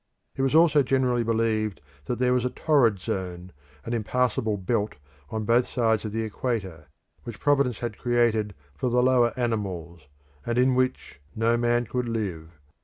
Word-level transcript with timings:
It 0.35 0.41
was 0.41 0.55
also 0.55 0.81
generally 0.81 1.21
believed 1.21 1.79
that 2.05 2.17
there 2.17 2.33
was 2.33 2.43
a 2.43 2.49
torrid 2.49 2.97
zone, 2.97 3.51
an 3.85 3.93
impassable 3.93 4.57
belt 4.57 4.95
on 5.29 5.45
both 5.45 5.67
sides 5.67 6.05
of 6.05 6.11
the 6.11 6.23
equator, 6.23 6.87
which 7.21 7.39
Providence 7.39 7.77
had 7.81 7.99
created 7.99 8.55
for 8.75 8.89
the 8.89 9.03
lower 9.03 9.31
animals, 9.37 10.07
and 10.43 10.57
in 10.57 10.73
which 10.73 11.19
no 11.35 11.55
man 11.55 11.85
could 11.85 12.09
live. 12.09 12.59